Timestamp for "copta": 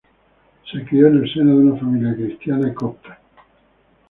2.73-3.19